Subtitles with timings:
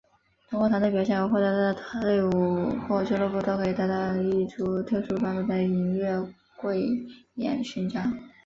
[0.49, 6.19] 通过团队表现而获奖的队伍或俱乐部可以得到一枚特殊版本的银月
[6.57, 6.83] 桂
[7.35, 8.11] 叶徽章。